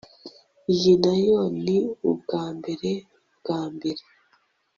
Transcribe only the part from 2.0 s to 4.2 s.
ubwambere bwambere